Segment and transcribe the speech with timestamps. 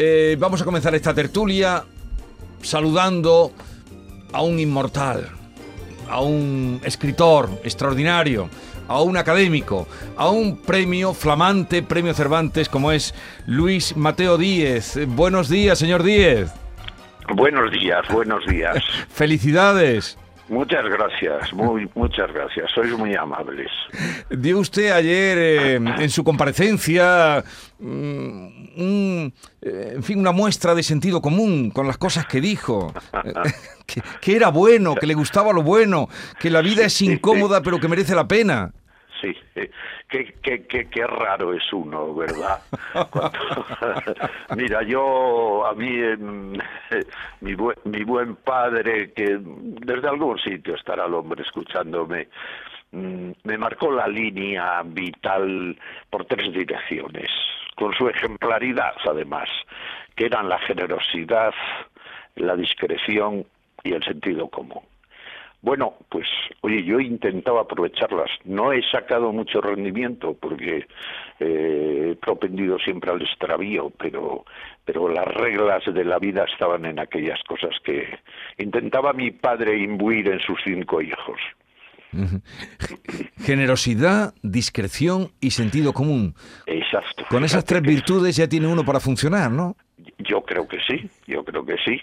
[0.00, 1.82] Eh, vamos a comenzar esta tertulia
[2.62, 3.50] saludando
[4.32, 5.28] a un inmortal,
[6.08, 8.48] a un escritor extraordinario,
[8.86, 13.12] a un académico, a un premio flamante, premio Cervantes, como es
[13.46, 15.00] Luis Mateo Díez.
[15.08, 16.48] Buenos días, señor Díez.
[17.34, 18.76] Buenos días, buenos días.
[19.08, 20.16] Felicidades.
[20.48, 22.70] Muchas gracias, muy, muchas gracias.
[22.72, 23.70] Sois muy amables.
[24.30, 27.44] Dio usted ayer eh, en su comparecencia
[27.78, 28.46] mm,
[28.76, 32.94] un, eh, en fin, una muestra de sentido común con las cosas que dijo.
[33.86, 36.08] que, que era bueno, que le gustaba lo bueno,
[36.40, 38.72] que la vida es incómoda pero que merece la pena.
[39.20, 39.34] Sí,
[40.08, 42.62] qué, qué, qué, qué raro es uno, ¿verdad?
[43.10, 43.32] Cuando-
[44.56, 46.52] Mira, yo, a mí, em,
[47.40, 52.28] mi, mi buen padre, que desde algún sitio estará el hombre escuchándome,
[52.92, 55.76] mm, me marcó la línea vital
[56.10, 57.30] por tres direcciones,
[57.74, 59.48] con su ejemplaridad, además,
[60.14, 61.52] que eran la generosidad,
[62.36, 63.44] la discreción
[63.82, 64.82] y el sentido común.
[65.60, 66.26] Bueno, pues
[66.60, 68.30] oye, yo he intentado aprovecharlas.
[68.44, 70.86] No he sacado mucho rendimiento porque
[71.40, 74.44] eh, he propendido siempre al extravío, pero,
[74.84, 78.18] pero las reglas de la vida estaban en aquellas cosas que
[78.58, 81.40] intentaba mi padre imbuir en sus cinco hijos.
[83.38, 86.34] Generosidad, discreción y sentido común.
[86.66, 87.24] Exacto.
[87.28, 89.76] Con esas tres virtudes ya tiene uno para funcionar, ¿no?
[90.18, 92.00] Yo creo que sí, yo creo que sí,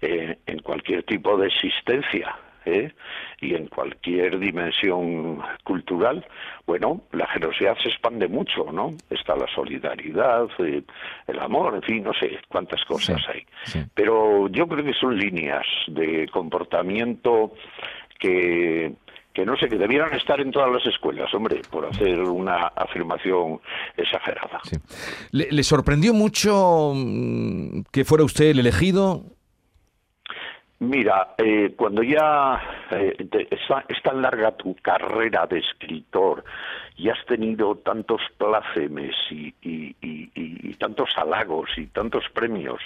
[0.00, 2.36] eh, en cualquier tipo de existencia
[2.66, 2.92] ¿eh?
[3.40, 6.26] y en cualquier dimensión cultural.
[6.66, 8.94] Bueno, la generosidad se expande mucho, ¿no?
[9.08, 10.82] Está la solidaridad, eh,
[11.26, 13.46] el amor, en fin, no sé cuántas cosas Sí, hay.
[13.64, 13.78] sí.
[13.94, 17.52] Pero yo creo que son líneas de comportamiento
[18.18, 18.94] que
[19.32, 23.60] que no sé, que debieran estar en todas las escuelas, hombre, por hacer una afirmación
[23.94, 24.60] exagerada.
[24.64, 24.76] Sí.
[25.30, 29.35] ¿Le, le sorprendió mucho mm, que fuera usted el elegido?
[30.78, 32.60] Mira, eh, cuando ya
[32.90, 33.16] eh,
[33.50, 36.44] está- es tan larga tu carrera de escritor
[36.96, 39.54] y has tenido tantos plácemes y
[40.78, 42.80] tantos halagos y tantos premios,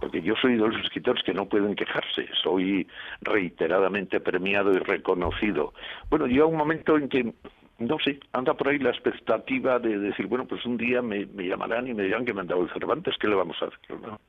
[0.00, 2.86] porque yo soy de los escritores que no pueden quejarse, soy
[3.22, 5.72] reiteradamente premiado y reconocido.
[6.10, 7.32] Bueno, llega un momento en que
[7.78, 11.48] no sé, anda por ahí la expectativa de decir, bueno, pues un día me, me
[11.48, 14.00] llamarán y me dirán que me han dado el Cervantes, ¿qué le vamos a hacer?
[14.00, 14.20] no?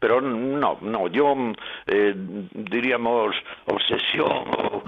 [0.00, 1.34] Pero no, no, yo
[1.86, 2.14] eh,
[2.52, 3.34] diríamos
[3.66, 4.82] obsesión o,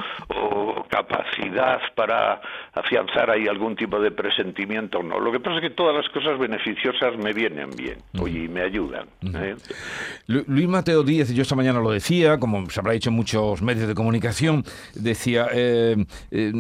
[1.05, 2.41] capacidad para
[2.75, 5.19] afianzar ahí algún tipo de presentimiento, no.
[5.21, 8.62] Lo que pasa es que todas las cosas beneficiosas me vienen bien, oye, y me
[8.62, 9.06] ayudan.
[9.34, 9.56] ¿eh?
[10.27, 13.62] Lu- Luis Mateo Díez, yo esta mañana lo decía, como se habrá dicho en muchos
[13.62, 15.97] medios de comunicación, decía eh,
[16.31, 16.53] eh,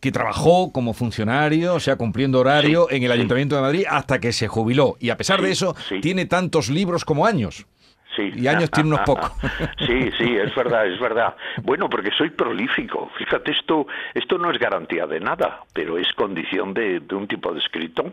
[0.00, 3.14] que trabajó como funcionario, o sea, cumpliendo horario Sí, en el sí.
[3.14, 4.96] Ayuntamiento de Madrid hasta que se jubiló.
[5.00, 7.66] Y a pesar de eso, tiene tantos libros como años.
[8.16, 8.32] Sí.
[8.34, 9.30] Y años tiene unos pocos.
[9.86, 11.36] Sí, sí, es verdad, es verdad.
[11.62, 13.10] Bueno, porque soy prolífico.
[13.18, 17.52] Fíjate, esto, esto no es garantía de nada, pero es condición de, de un tipo
[17.52, 18.10] de escritor.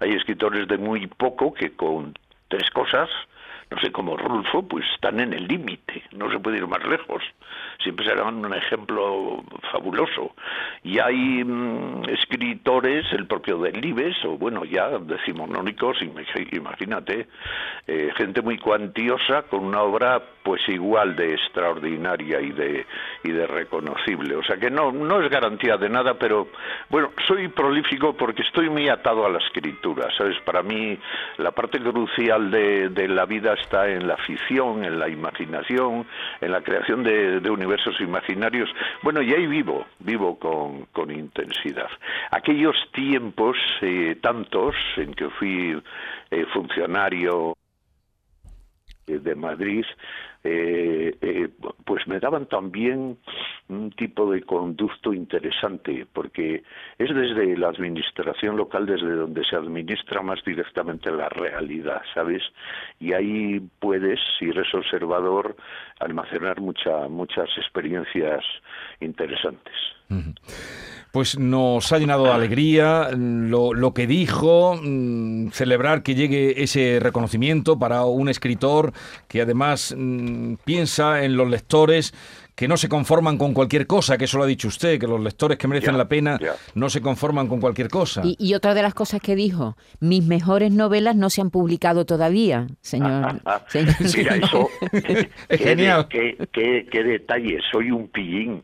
[0.00, 2.14] Hay escritores de muy poco que con
[2.48, 3.08] tres cosas,
[3.70, 7.22] no sé, como Rulfo, pues están en el límite, no se puede ir más lejos.
[7.82, 9.42] Siempre serán un ejemplo
[9.72, 10.34] fabuloso.
[10.82, 17.26] Y hay mm, escritores, el propio Delibes, o bueno, ya decimonónicos, imag- imagínate,
[17.86, 22.86] eh, gente muy cuantiosa con una obra pues igual de extraordinaria y de,
[23.22, 24.36] y de reconocible.
[24.36, 26.48] O sea que no, no es garantía de nada, pero
[26.90, 30.38] bueno, soy prolífico porque estoy muy atado a la escritura, ¿sabes?
[30.40, 30.98] Para mí
[31.38, 36.06] la parte crucial de, de la vida está en la ficción, en la imaginación,
[36.42, 38.68] en la creación de, de universos imaginarios.
[39.02, 41.88] Bueno, y ahí vivo, vivo con, con intensidad.
[42.30, 45.82] Aquellos tiempos, eh, tantos, en que fui
[46.30, 47.56] eh, funcionario
[49.06, 49.84] eh, de Madrid,
[51.24, 51.48] eh,
[51.86, 53.16] pues me daban también
[53.68, 56.62] un tipo de conducto interesante, porque
[56.98, 62.42] es desde la administración local desde donde se administra más directamente la realidad, ¿sabes?
[63.00, 65.56] Y ahí puedes, si eres observador,
[65.98, 68.44] almacenar mucha, muchas experiencias
[69.00, 69.74] interesantes.
[71.10, 76.98] Pues nos ha llenado de alegría lo, lo que dijo, mm, celebrar que llegue ese
[77.00, 78.92] reconocimiento para un escritor
[79.28, 80.54] que además mm,
[81.22, 82.12] en los lectores
[82.54, 85.20] que no se conforman con cualquier cosa, que eso lo ha dicho usted, que los
[85.20, 86.38] lectores que merecen la pena
[86.74, 88.22] no se conforman con cualquier cosa.
[88.24, 92.04] Y, y otra de las cosas que dijo, mis mejores novelas no se han publicado
[92.06, 93.40] todavía, señor.
[93.68, 94.68] señor Mira, eso.
[95.48, 96.06] Qué, genial.
[96.08, 98.62] qué, qué- qué detalle, soy un pillín.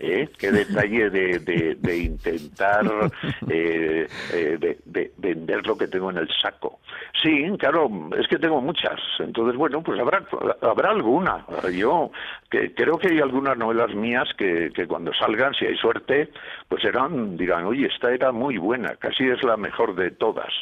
[0.00, 0.28] ¿Eh?
[0.38, 1.38] Qué detalle de,
[1.78, 2.84] de, intentar
[3.48, 6.80] eh, eh, de, vender lo que tengo en el saco.
[7.22, 9.00] Sí, claro, es que tengo muchas.
[9.18, 10.24] Entonces, bueno, pues habrá,
[10.62, 11.44] habrá alguna.
[11.72, 12.10] Yo
[12.50, 16.30] que, creo que hay algunas novelas mías que, que cuando salgan, si hay suerte,
[16.68, 20.52] pues serán, dirán, oye, esta era muy buena, casi es la mejor de todas.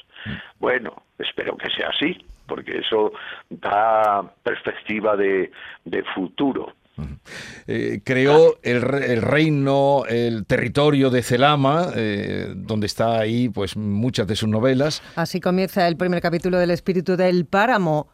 [0.59, 2.17] Bueno, espero que sea así,
[2.47, 3.13] porque eso
[3.51, 5.51] da perspectiva de,
[5.85, 6.73] de futuro.
[7.67, 14.37] Eh, creó el, reino, el territorio de Celama, eh, donde está ahí pues muchas de
[14.37, 15.03] sus novelas.
[15.15, 18.09] Así comienza el primer capítulo del Espíritu del Páramo.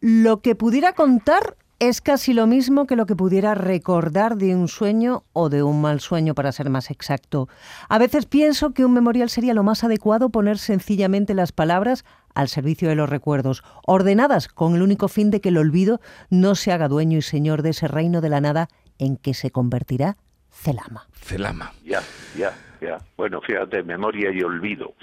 [0.00, 4.68] Lo que pudiera contar es casi lo mismo que lo que pudiera recordar de un
[4.68, 7.48] sueño o de un mal sueño, para ser más exacto.
[7.88, 12.04] A veces pienso que un memorial sería lo más adecuado poner sencillamente las palabras
[12.36, 16.00] al servicio de los recuerdos, ordenadas con el único fin de que el olvido
[16.30, 18.68] no se haga dueño y señor de ese reino de la nada
[18.98, 20.16] en que se convertirá
[20.50, 21.06] Celama.
[21.12, 21.72] Celama.
[21.84, 22.00] Ya,
[22.36, 22.98] ya, ya.
[23.16, 24.94] Bueno, fíjate, memoria y olvido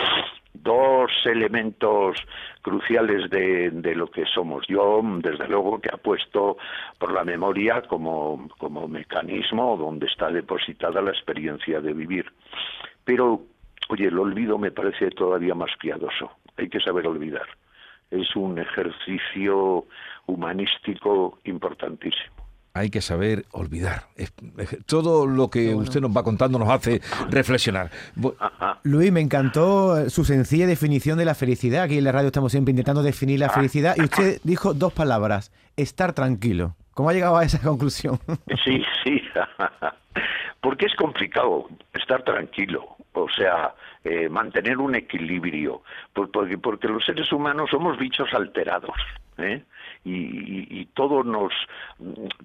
[0.53, 2.17] dos elementos
[2.61, 4.65] cruciales de, de, lo que somos.
[4.67, 6.57] Yo, desde luego, que apuesto
[6.97, 12.31] por la memoria como, como mecanismo donde está depositada la experiencia de vivir.
[13.03, 13.41] Pero,
[13.89, 16.31] oye, el olvido me parece todavía más piadoso.
[16.57, 17.47] Hay que saber olvidar.
[18.11, 19.85] Es un ejercicio
[20.27, 22.43] humanístico importantísimo
[22.75, 24.07] hay que saber olvidar.
[24.87, 27.91] Todo lo que usted nos va contando nos hace reflexionar.
[28.81, 31.83] Luis, me encantó su sencilla definición de la felicidad.
[31.83, 35.51] Aquí en la radio estamos siempre intentando definir la felicidad y usted dijo dos palabras,
[35.77, 36.75] estar tranquilo.
[36.95, 38.19] ¿Cómo ha llegado a esa conclusión?
[38.63, 39.21] Sí, sí.
[40.61, 43.73] Porque es complicado estar tranquilo, o sea,
[44.03, 45.81] eh, mantener un equilibrio,
[46.13, 48.95] porque, porque los seres humanos somos bichos alterados.
[49.37, 49.63] ¿eh?
[50.05, 51.53] y, todo nos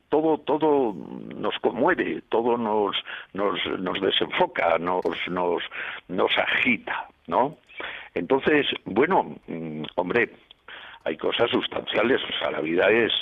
[0.08, 0.94] todo todo
[1.34, 2.96] nos conmueve todo nos
[3.34, 5.62] nos, nos desenfoca nos nos
[6.08, 7.56] nos agita no
[8.14, 10.30] entonces bueno mm, hombre
[11.08, 13.12] hay cosas sustanciales, o sea, la vida es,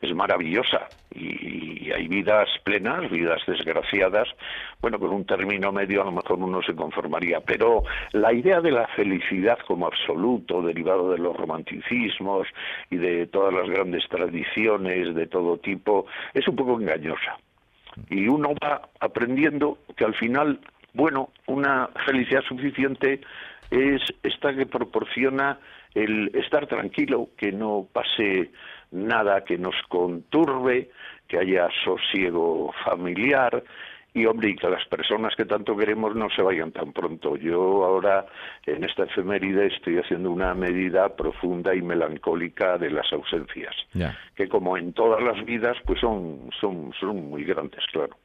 [0.00, 4.28] es maravillosa y, hay vidas plenas, vidas desgraciadas,
[4.80, 8.72] bueno, con un término medio a lo mejor uno se conformaría, pero la idea de
[8.72, 12.48] la felicidad como absoluto, derivado de los romanticismos
[12.90, 17.38] y de todas las grandes tradiciones de todo tipo, es un poco engañosa.
[18.10, 20.60] Y uno va aprendiendo que al final,
[20.92, 23.20] bueno, una felicidad suficiente
[23.70, 25.58] es esta que proporciona
[25.94, 28.50] el estar tranquilo, que no pase
[28.90, 30.90] nada que nos conturbe,
[31.26, 33.62] que haya sosiego familiar
[34.14, 37.36] y hombre, y que las personas que tanto queremos no se vayan tan pronto.
[37.36, 38.24] Yo ahora
[38.64, 43.74] en esta efeméride estoy haciendo una medida profunda y melancólica de las ausencias,
[44.34, 48.16] que como en todas las vidas, pues son, son, son muy grandes, claro.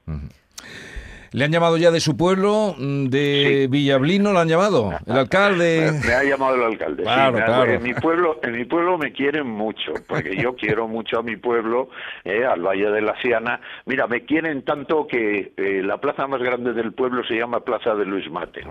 [1.34, 4.92] ¿Le han llamado ya de su pueblo, mm, de Villablino, ¿lo han llamado?
[5.06, 5.90] ¿El alcalde?
[6.06, 7.04] Me, ha llamado el alcalde.
[7.04, 7.72] Claro, claro.
[7.72, 11.38] En mi pueblo, en mi pueblo me quieren mucho, porque yo quiero mucho a mi
[11.38, 11.88] pueblo,
[12.26, 13.62] eh, al Valle de la Siana.
[13.86, 17.96] Mira, me quieren tanto que eh, la plaza más grande del pueblo se llama Plaza
[17.96, 18.64] de Luis Mate.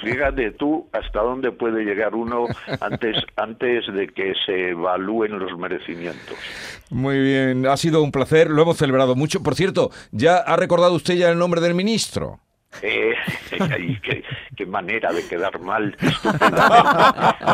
[0.00, 2.46] fíjate tú hasta dónde puede llegar uno
[2.80, 6.38] antes, antes de que se evalúen los merecimientos.
[6.88, 9.42] Muy bien, ha sido un placer, lo hemos celebrado mucho.
[9.42, 12.40] Por cierto, ya ha recordado usted el nombre del ministro.
[12.82, 13.14] Eh,
[14.02, 14.22] qué,
[14.56, 15.96] qué, manera de quedar mal.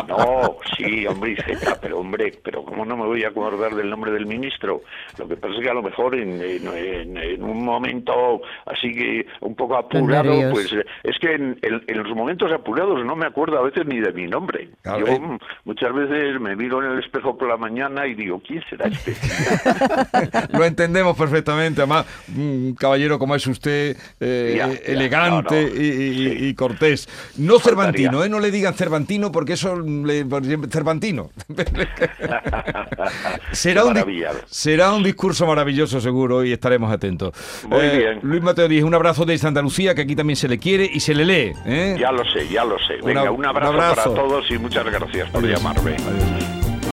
[0.07, 1.35] No, sí, hombre,
[1.81, 4.81] pero hombre, pero ¿cómo no me voy a acordar del nombre del ministro?
[5.17, 9.55] Lo que pasa es que a lo mejor en, en, un momento así que un
[9.55, 10.73] poco apurado, pues
[11.03, 14.69] es que en, los momentos apurados no me acuerdo a veces ni de mi nombre.
[14.83, 18.87] Yo muchas veces me miro en el espejo por la mañana y digo, ¿quién será
[18.87, 19.15] este?
[20.57, 24.61] Lo entendemos perfectamente, además, un caballero como es usted, eh,
[25.05, 27.07] elegante Y, cortés.
[27.37, 28.29] No Cervantino, ¿eh?
[28.29, 30.25] no le digan Cervantino porque eso le
[30.69, 31.31] Cervantino.
[33.51, 33.97] será, un,
[34.47, 37.33] será un discurso maravilloso seguro y estaremos atentos.
[37.67, 38.19] Muy eh, bien.
[38.23, 41.13] Luis Mateo Díez, un abrazo desde Andalucía que aquí también se le quiere y se
[41.13, 41.53] le lee.
[41.65, 41.95] ¿eh?
[41.99, 42.97] Ya lo sé, ya lo sé.
[43.03, 45.95] Venga, un abrazo, para todos y muchas gracias por llamarme.
[45.95, 46.54] Adiós.